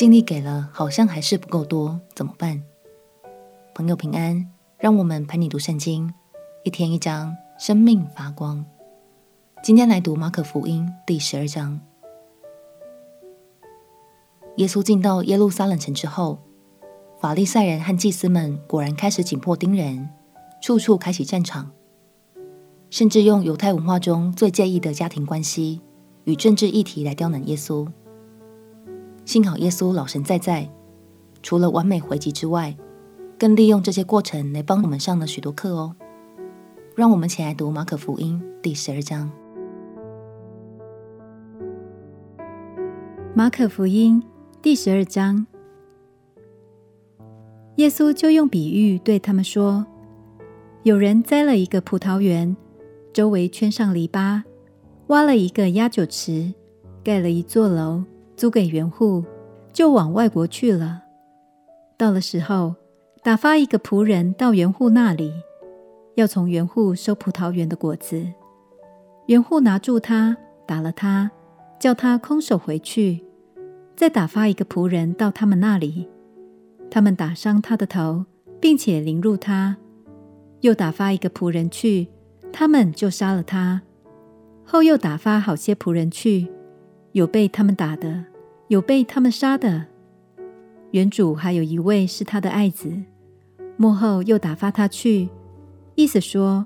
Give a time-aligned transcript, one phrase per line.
[0.00, 2.62] 尽力给了，好像还是不够多，怎么办？
[3.74, 6.10] 朋友平安，让我们陪你读圣经，
[6.64, 8.64] 一天一章，生命发光。
[9.62, 11.78] 今天来读马可福音第十二章。
[14.56, 16.38] 耶稣进到耶路撒冷城之后，
[17.20, 20.08] 法利赛人和祭司们果然开始紧迫盯人，
[20.62, 21.72] 处处开启战场，
[22.88, 25.82] 甚至用犹太文化中最介意的家庭关系
[26.24, 27.86] 与政治议题来刁难耶稣。
[29.30, 30.68] 幸好耶稣老神在在，
[31.40, 32.76] 除了完美回击之外，
[33.38, 35.94] 更利用这些过程来帮我们上了许多课哦。
[36.96, 39.30] 让我们一起来读马可福音第十二章。
[43.32, 44.20] 马可福音
[44.60, 45.46] 第十二章，
[47.76, 49.86] 耶稣就用比喻对他们说
[50.82, 52.56] ：“有人栽了一个葡萄园，
[53.12, 54.42] 周围圈上篱笆，
[55.06, 56.52] 挖了一个压酒池，
[57.04, 58.02] 盖了一座楼。”
[58.40, 59.22] 租给园户，
[59.70, 61.02] 就往外国去了。
[61.98, 62.74] 到了时候，
[63.22, 65.30] 打发一个仆人到园户那里，
[66.14, 68.26] 要从园户收葡萄园的果子。
[69.26, 71.30] 园户拿住他，打了他，
[71.78, 73.22] 叫他空手回去。
[73.94, 76.08] 再打发一个仆人到他们那里，
[76.90, 78.24] 他们打伤他的头，
[78.58, 79.76] 并且凌辱他。
[80.62, 82.08] 又打发一个仆人去，
[82.50, 83.82] 他们就杀了他。
[84.64, 86.50] 后又打发好些仆人去，
[87.12, 88.29] 有被他们打的。
[88.70, 89.86] 有被他们杀的，
[90.92, 93.02] 园主还有一位是他的爱子，
[93.76, 95.28] 幕后又打发他去，
[95.96, 96.64] 意思说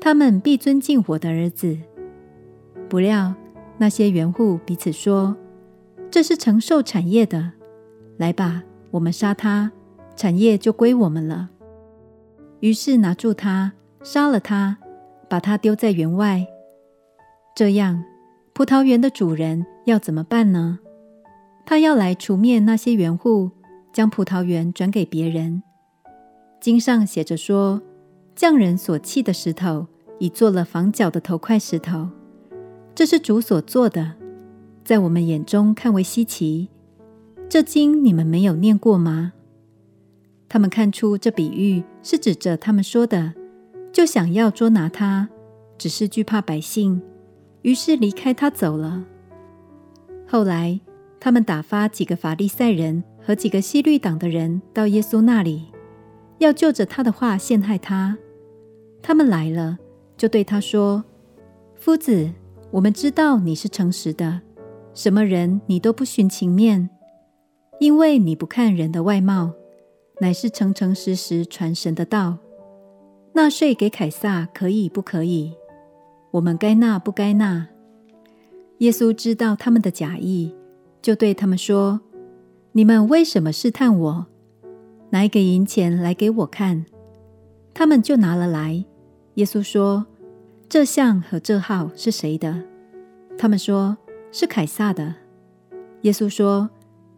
[0.00, 1.76] 他们必尊敬我的儿子。
[2.88, 3.34] 不料
[3.76, 5.36] 那些园户彼此说
[6.10, 7.52] ：“这是承受产业的，
[8.16, 9.70] 来吧，我们杀他，
[10.16, 11.50] 产业就归我们了。”
[12.60, 14.78] 于是拿住他，杀了他，
[15.28, 16.46] 把他丢在园外。
[17.54, 18.02] 这样，
[18.54, 20.78] 葡萄园的主人要怎么办呢？
[21.64, 23.50] 他要来除灭那些园户，
[23.92, 25.62] 将葡萄园转给别人。
[26.60, 27.80] 经上写着说
[28.36, 29.86] ：“匠人所弃的石头，
[30.18, 32.08] 已做了房角的头块石头。
[32.94, 34.12] 这是主所做的，
[34.84, 36.68] 在我们眼中看为稀奇。
[37.48, 39.32] 这经你们没有念过吗？”
[40.48, 43.32] 他们看出这比喻是指着他们说的，
[43.92, 45.28] 就想要捉拿他，
[45.78, 47.00] 只是惧怕百姓，
[47.62, 49.04] 于是离开他走了。
[50.26, 50.80] 后来。
[51.24, 55.68] 他们打发几个法利赛人和几个西律党的人到耶稣那里，
[56.38, 58.18] 要就着他的话陷害他。
[59.00, 59.78] 他们来了，
[60.16, 61.04] 就对他说
[61.78, 62.32] ：“夫子，
[62.72, 64.40] 我们知道你是诚实的，
[64.94, 66.90] 什么人你都不徇情面，
[67.78, 69.52] 因为你不看人的外貌，
[70.18, 72.38] 乃是诚诚实实传神的道。
[73.34, 75.52] 纳税给凯撒可以不可以？
[76.32, 77.68] 我们该纳不该纳？”
[78.78, 80.52] 耶稣知道他们的假意。
[81.02, 82.00] 就对他们说
[82.72, 84.26] ：“你们为什么试探我？
[85.10, 86.86] 拿一个银钱来给我看。”
[87.74, 88.84] 他们就拿了来。
[89.34, 90.06] 耶稣说
[90.70, 92.62] ：“这像和这号是谁的？”
[93.36, 93.98] 他们说
[94.30, 95.16] ：“是凯撒的。”
[96.02, 96.70] 耶稣说：“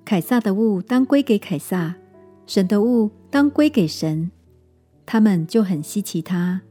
[0.03, 1.95] 凯撒的物当归给凯撒，
[2.47, 4.31] 神的物当归给神。”
[5.05, 6.62] 他们就很稀奇他。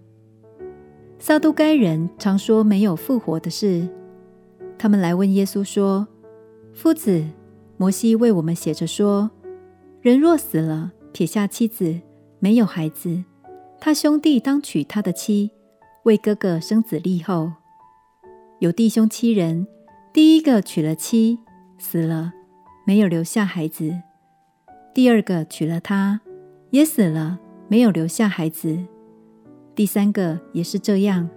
[1.19, 3.87] 撒都该人常说没有复活的事。
[4.79, 6.07] 他们来问耶稣说。
[6.73, 7.23] 夫子，
[7.77, 9.29] 摩西为我们写着说：
[10.01, 12.01] 人若死了，撇下妻子，
[12.39, 13.23] 没有孩子，
[13.79, 15.51] 他兄弟当娶他的妻，
[16.03, 17.51] 为哥哥生子立后。
[18.59, 19.67] 有弟兄七人，
[20.11, 21.37] 第一个娶了妻，
[21.77, 22.33] 死了，
[22.85, 23.91] 没有留下孩子；
[24.95, 26.21] 第二个娶了她，
[26.71, 28.79] 也死了，没有留下孩子；
[29.75, 31.29] 第三个也是这样。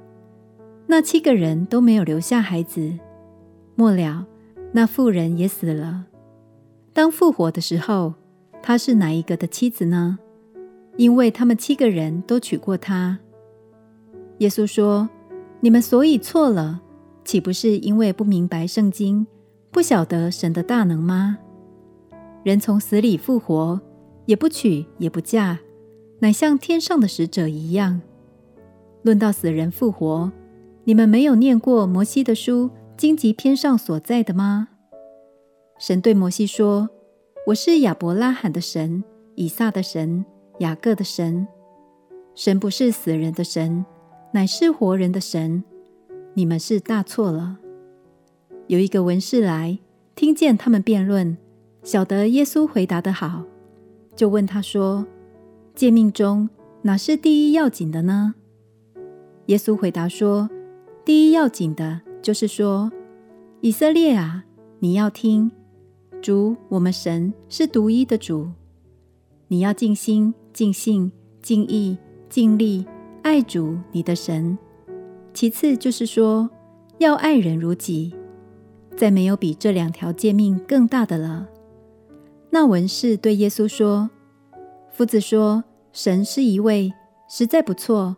[0.86, 2.98] 那七个人都没有留下孩子。
[3.74, 4.26] 末了。
[4.72, 6.04] 那妇人也死了。
[6.92, 8.14] 当复活的时候，
[8.62, 10.18] 她是哪一个的妻子呢？
[10.96, 13.18] 因为他们七个人都娶过她。
[14.38, 15.08] 耶稣说
[15.60, 16.80] ：“你们所以错了，
[17.24, 19.26] 岂不是因为不明白圣经，
[19.70, 21.38] 不晓得神的大能吗？
[22.42, 23.80] 人从死里复活，
[24.26, 25.58] 也不娶也不嫁，
[26.20, 28.00] 乃像天上的使者一样。
[29.02, 30.32] 论到死人复活，
[30.84, 34.68] 你们没有念过摩西的书？”荆棘篇上所在的吗？
[35.78, 36.88] 神对摩西说
[37.48, 39.04] ：“我是亚伯拉罕的神，
[39.34, 40.24] 以撒的神，
[40.60, 41.46] 雅各的神。
[42.34, 43.84] 神不是死人的神，
[44.32, 45.62] 乃是活人的神。
[46.32, 47.58] 你们是大错了。”
[48.66, 49.78] 有一个文士来，
[50.14, 51.36] 听见他们辩论，
[51.82, 53.44] 晓得耶稣回答的好，
[54.14, 55.06] 就问他说
[55.76, 56.48] ：“诫命中
[56.80, 58.36] 哪是第一要紧的呢？”
[59.46, 60.48] 耶稣回答说
[61.04, 62.90] ：“第一要紧的。”就是说，
[63.60, 64.44] 以色列啊，
[64.80, 65.50] 你要听，
[66.20, 68.50] 主，我们神是独一的主。
[69.48, 71.96] 你要尽心、尽性、尽意、
[72.28, 72.84] 尽力
[73.22, 74.58] 爱主你的神。
[75.32, 76.50] 其次就是说，
[76.98, 78.14] 要爱人如己。
[78.96, 81.46] 再没有比这两条诫命更大的了。
[82.48, 84.08] 那文士对耶稣说
[84.90, 86.90] ：“夫子说，神是一位，
[87.28, 88.16] 实在不错。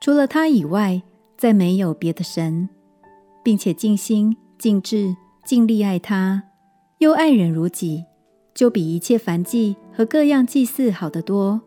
[0.00, 1.02] 除了他以外，
[1.36, 2.70] 再没有别的神，
[3.44, 5.14] 并且尽心、尽志、
[5.44, 6.42] 尽力爱他，
[6.98, 8.04] 又爱人如己，
[8.54, 11.60] 就比一切燔祭和各样祭祀好得多。”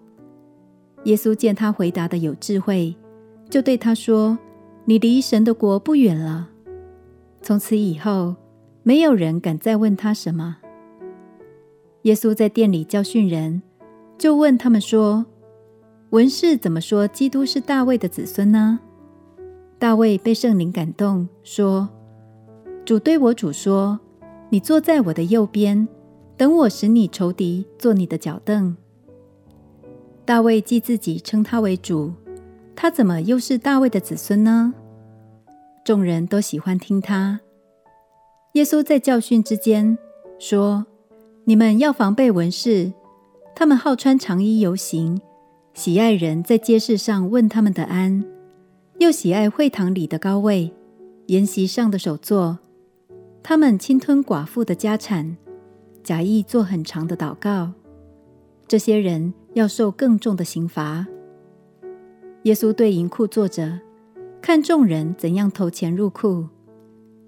[1.06, 2.94] 耶稣见他回答的有智慧，
[3.50, 4.38] 就对他说
[4.83, 6.50] ：“你离神的国不远了。”
[7.41, 8.35] 从此以后，
[8.81, 10.57] 没有人敢再问他什么。
[12.01, 13.62] 耶稣在殿里教训人，
[14.18, 15.25] 就问他们说
[16.09, 18.79] ：“文士怎么说基督是大卫的子孙呢？”
[19.79, 21.88] 大卫被圣灵感动，说
[22.83, 24.00] ：“主对我主说，
[24.50, 25.88] 你坐在我的右边，
[26.35, 28.75] 等我使你仇敌坐你的脚凳。”
[30.25, 32.12] 大卫既自己称他为主，
[32.75, 34.74] 他怎么又是大卫的子孙呢？
[35.85, 37.39] 众人都喜欢听他。
[38.53, 39.95] 耶稣在教训之间
[40.39, 40.88] 说
[41.45, 42.91] ：“你们要防备文士，
[43.56, 45.21] 他们好穿长衣游行，
[45.75, 48.25] 喜爱人在街市上问他们的安。”
[49.00, 50.74] 又喜爱会堂里的高位，
[51.28, 52.58] 筵席上的首座。
[53.44, 55.38] 他们侵吞寡妇的家产，
[56.04, 57.74] 假意做很长的祷告。
[58.68, 61.06] 这些人要受更重的刑罚。
[62.44, 63.80] 耶稣对银库坐着，
[64.42, 66.48] 看众人怎样投钱入库。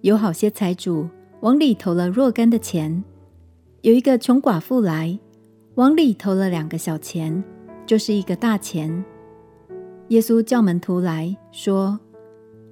[0.01, 1.07] 有好些财主
[1.41, 3.03] 往里投了若干的钱，
[3.81, 5.19] 有一个穷寡妇来，
[5.75, 7.43] 往里投了两个小钱，
[7.85, 9.05] 就是一个大钱。
[10.09, 11.99] 耶稣叫门徒来说：“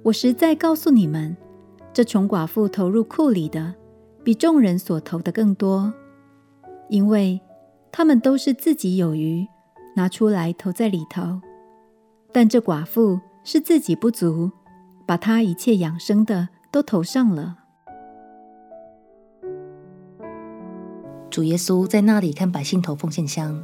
[0.02, 1.36] 我实在告诉你们，
[1.92, 3.76] 这穷寡妇投入库里的，
[4.24, 5.94] 比众人所投的更多，
[6.88, 7.40] 因为
[7.92, 9.46] 他们都是自己有余，
[9.94, 11.40] 拿出来投在里头。
[12.32, 14.50] 但这寡妇是自己不足，
[15.06, 17.58] 把她一切养生的都投上了。”
[21.30, 23.62] 主耶稣在那里看百姓投奉献箱，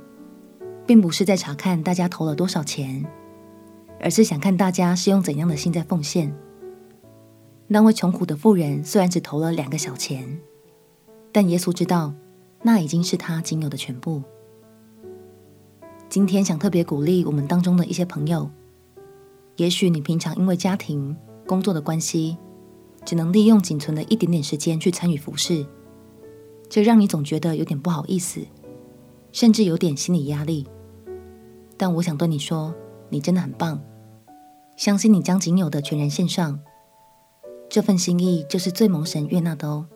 [0.87, 3.05] 并不是在查看大家投了多少钱。
[4.05, 6.31] 而是想看大家是用怎样的心在奉献。
[7.67, 10.39] 那位穷苦的妇人虽然只投了两个小钱，
[11.33, 12.13] 但耶稣知道
[12.63, 14.23] 那已经是他仅有的全部。
[16.11, 18.51] 今天想特别鼓励我们当中的一些朋友，
[19.57, 21.17] 也许你平常因为家庭、
[21.47, 22.37] 工作的关系，
[23.07, 25.65] 只能利用仅存的一点点时间去参与服事，
[26.69, 28.43] 这让你总觉得有点不好意思，
[29.33, 30.67] 甚至有点心理压力。
[31.79, 32.75] 但我想对你说，
[33.09, 33.81] 你真的很棒。
[34.77, 36.61] 相信你将仅有的全然献上，
[37.69, 39.87] 这份心意就是最蒙神悦纳的哦。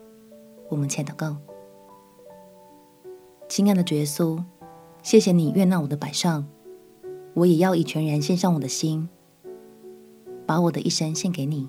[0.69, 1.37] 我们且祷告，
[3.49, 4.43] 亲爱的主耶稣，
[5.03, 6.47] 谢谢你悦纳我的摆上，
[7.35, 9.09] 我也要以全然献上我的心，
[10.47, 11.69] 把我的一生献给你。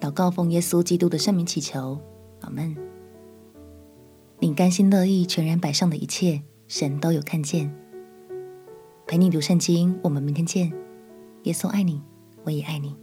[0.00, 1.98] 祷告奉耶稣基督的圣名祈求，
[2.40, 2.76] 阿门。
[4.40, 7.74] 你甘心乐意全然摆上的一切，神都有看见。
[9.06, 10.70] 陪你读圣经，我们明天见。
[11.44, 12.02] 耶稣爱你，
[12.44, 12.96] 我也爱你。